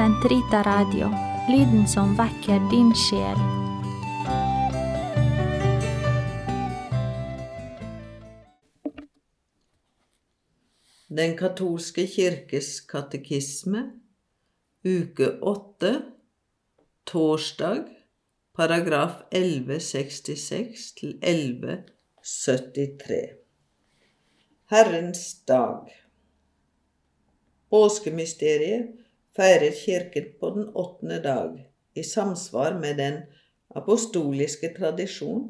[0.00, 1.08] Sentrita Radio,
[1.48, 3.36] lyden som vekker din sjel.
[11.12, 13.92] Den katolske kirkes katekisme,
[14.88, 15.92] uke åtte,
[17.04, 17.84] torsdag,
[18.56, 23.20] paragraf 1166 til 1173.
[24.72, 25.92] Herrens dag.
[27.68, 31.56] Påskemysteriet feirer Kirken på den åttende dag,
[31.94, 33.22] i samsvar med den
[33.74, 35.48] apostoliske tradisjon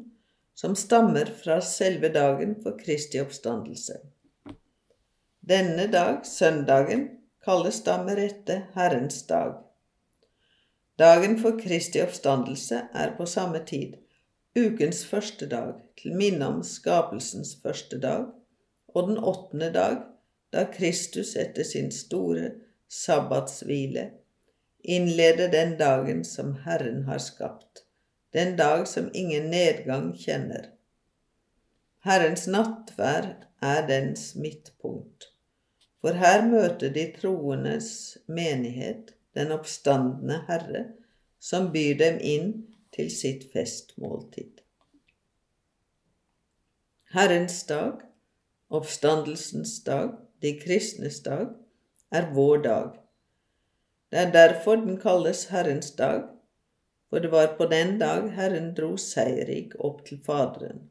[0.55, 3.97] som stammer fra selve dagen for Kristi oppstandelse.
[5.41, 7.07] Denne dag, søndagen,
[7.45, 9.55] kalles da med rette Herrens dag.
[10.99, 13.97] Dagen for Kristi oppstandelse er på samme tid
[14.55, 18.25] ukens første dag, til minne om skapelsens første dag,
[18.87, 20.01] og den åttende dag,
[20.53, 22.51] da Kristus etter sin store
[22.91, 24.11] sabbatshvile
[24.83, 27.85] innleder den dagen som Herren har skapt,
[28.33, 30.71] den dag som ingen nedgang kjenner.
[32.03, 35.29] Herrens nattverd er dens midtpunkt.
[36.01, 40.83] For her møter de troendes menighet den oppstandende Herre,
[41.39, 42.51] som byr dem inn
[42.91, 44.59] til sitt festmåltid.
[47.13, 48.01] Herrens dag,
[48.69, 51.53] oppstandelsens dag, de kristnes dag,
[52.11, 52.95] er vår dag.
[54.11, 56.25] Det er derfor den kalles Herrens dag,
[57.09, 60.89] for det var på den dag Herren dro seierrik opp til Faderen.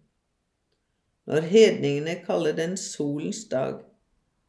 [1.28, 3.82] Når hedningene kaller den solens dag,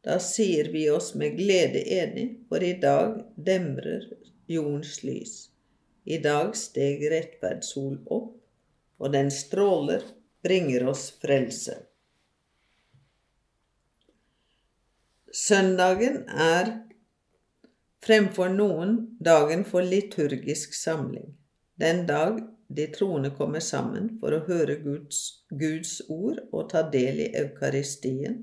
[0.02, 4.08] da sier vi oss med glede enig, for i dag demrer
[4.50, 5.36] jordens lys.
[6.04, 8.34] I dag steg rettferdssol opp,
[8.98, 10.02] og den stråler,
[10.42, 11.76] bringer oss frelse.
[15.32, 16.68] Søndagen er
[18.04, 21.30] fremfor noen dagen for liturgisk samling,
[21.80, 27.24] den dag de troende kommer sammen for å høre Guds, Guds ord og ta del
[27.24, 28.42] i Eukaristien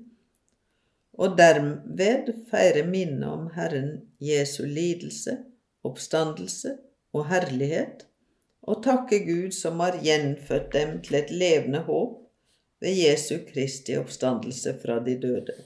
[1.19, 3.91] og derved feire minnet om Herren
[4.24, 5.35] Jesu lidelse,
[5.84, 6.78] oppstandelse
[7.14, 8.06] og herlighet,
[8.64, 12.22] og takke Gud som har gjenfødt dem til et levende håp
[12.81, 15.58] ved Jesu Kristi oppstandelse fra de døde.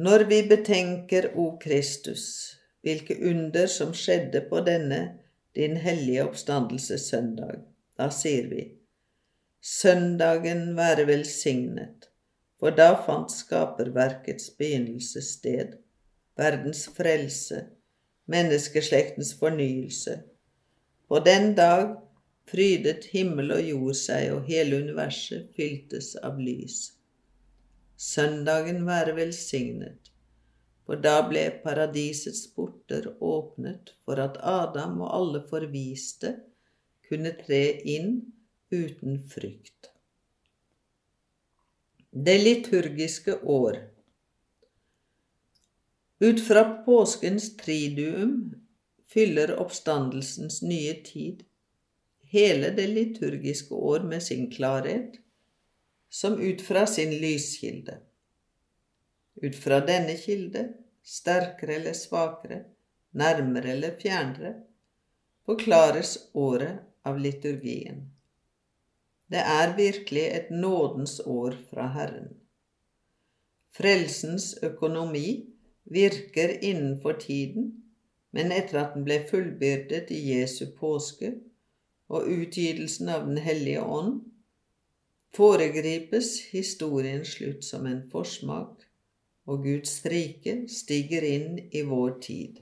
[0.00, 2.22] Når vi betenker, O Kristus,
[2.80, 5.00] hvilke under som skjedde på denne
[5.54, 7.58] din hellige oppstandelsessøndag,
[8.00, 8.62] da sier vi,
[9.60, 12.10] Søndagen være velsignet
[12.60, 15.76] for da fant skaperverkets begynnelse sted,
[16.36, 17.64] verdens frelse,
[18.30, 20.18] menneskeslektens fornyelse.
[21.08, 21.96] På den dag
[22.50, 26.90] frydet himmel og jord seg, og hele universet fyltes av lys.
[28.00, 30.08] Søndagen være velsignet,
[30.88, 36.32] for da ble paradisets porter åpnet for at Adam og alle forviste
[37.10, 37.60] kunne tre
[37.96, 38.14] inn
[38.72, 39.90] uten frykt.
[42.10, 43.82] Det liturgiske år.
[46.24, 48.36] Ut fra påskens triduum
[49.12, 51.44] fyller oppstandelsens nye tid
[52.32, 55.20] hele det liturgiske år med sin klarhet,
[56.10, 57.98] som ut fra sin lyskilde.
[59.42, 60.66] Ut fra denne kilde,
[61.06, 62.64] sterkere eller svakere,
[63.16, 64.54] nærmere eller fjernere,
[65.46, 68.08] forklares året av liturgien.
[69.30, 72.32] Det er virkelig et nådens år fra Herren.
[73.70, 75.46] Frelsens økonomi
[75.84, 77.70] virker innenfor tiden,
[78.30, 81.36] men etter at den ble fullbyrdet i Jesu påske
[82.10, 84.20] og utgytelsen av Den hellige ånd,
[85.36, 88.82] foregripes historien slutt som en forsmak,
[89.46, 92.60] og Guds rike stiger inn i vår tid.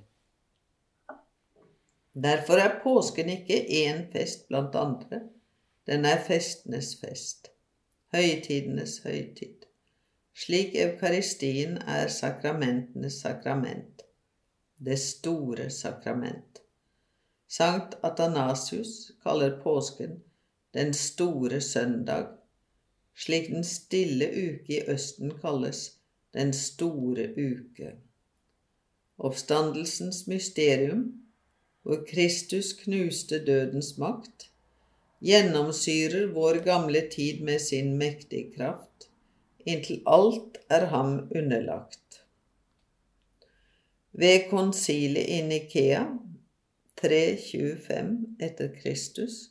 [2.18, 5.20] Derfor er påsken ikke én fest blant andre,
[5.88, 7.50] den er festenes fest,
[8.12, 9.68] høytidenes høytid,
[10.36, 14.02] slik eukaristien er sakramentenes sakrament,
[14.78, 16.62] det store sakrament.
[17.48, 20.18] Sankt Atanasius kaller påsken
[20.74, 22.37] den store søndag,
[23.18, 25.80] slik den stille uke i Østen kalles
[26.34, 27.94] den store uke.
[29.18, 31.02] Oppstandelsens mysterium,
[31.82, 34.50] hvor Kristus knuste dødens makt,
[35.24, 39.08] gjennomsyrer vår gamle tid med sin mektige kraft,
[39.66, 42.22] inntil alt er ham underlagt.
[44.12, 46.04] Ved konsilet i Nikea
[47.02, 49.48] 325 etter Kristus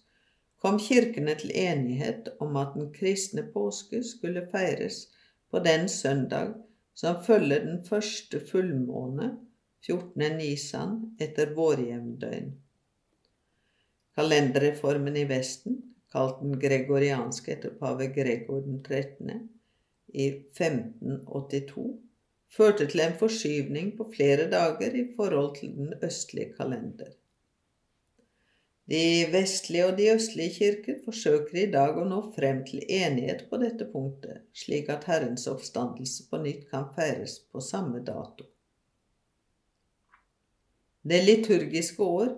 [0.62, 5.06] kom kirkene til enighet om at den kristne påske skulle feires
[5.52, 6.56] på den søndag
[6.98, 9.36] som følger den første fullmåne
[9.86, 10.24] 14.
[10.38, 12.56] Nisan etter vårjevndøgn.
[14.18, 15.78] Kalenderreformen i Vesten,
[16.12, 19.46] kalt den gregorianske etter pave Gregor den 13.,
[20.08, 20.26] i
[20.58, 21.86] 1582,
[22.58, 27.12] førte til en forskyvning på flere dager i forhold til den østlige kalender.
[28.88, 33.60] De vestlige og de østlige kirker forsøker i dag å nå frem til enighet på
[33.60, 38.48] dette punktet, slik at Herrens oppstandelse på nytt kan feires på samme dato.
[41.04, 42.32] Det liturgiske år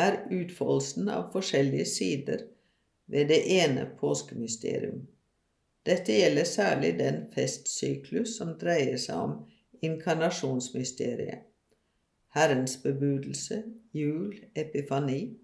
[0.00, 2.48] er utfoldelsen av forskjellige sider
[3.12, 5.04] ved det ene påskemysterium.
[5.84, 9.36] Dette gjelder særlig den festsyklus som dreier seg om
[9.84, 11.44] inkarnasjonsmysteriet,
[12.34, 13.60] Herrens bebudelse,
[13.92, 15.43] jul, epifani,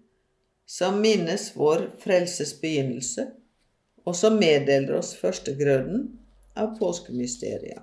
[0.71, 3.25] som minnes vår frelses begynnelse,
[4.07, 6.05] og som meddeler oss førstegrøden
[6.55, 7.81] av påskemysteriet.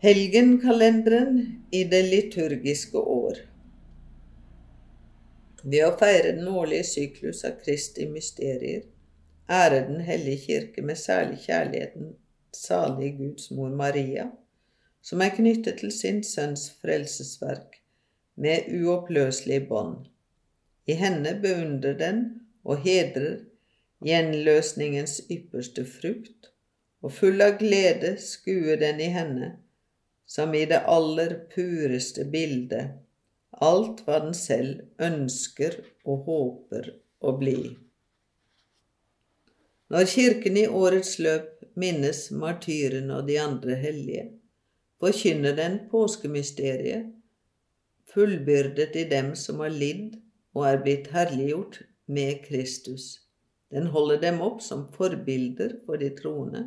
[0.00, 3.42] Helgenkalenderen i det liturgiske år.
[5.62, 8.86] Ved å feire den årlige syklus av Kristi mysterier
[9.48, 12.14] ærer Den hellige kirke med særlig kjærligheten
[12.56, 14.30] salige Guds mor Maria,
[15.02, 17.82] som er knyttet til sin sønns frelsesverk
[18.38, 20.06] med uoppløselige bånd.
[20.88, 22.20] I henne beundrer den
[22.64, 23.40] og hedrer
[24.04, 26.52] gjenløsningens ypperste frukt,
[27.02, 29.50] og full av glede skuer den i henne,
[30.26, 32.94] som i det aller pureste bildet,
[33.64, 37.60] alt hva den selv ønsker og håper å bli.
[39.88, 44.26] Når Kirken i årets løp minnes martyrene og de andre hellige,
[45.00, 47.14] forkynner den påskemysteriet
[48.12, 50.18] fullbyrdet i dem som har lidd
[50.56, 53.18] og er blitt herliggjort med Kristus.
[53.70, 56.64] Den holder dem opp som forbilder for de troende,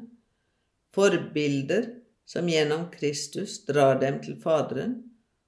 [0.93, 1.87] forbilder
[2.29, 4.99] som gjennom Kristus drar dem til Faderen,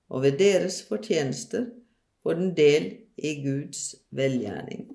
[0.10, 1.70] og ved deres fortjenester
[2.24, 4.90] får den del i Guds velgjerning.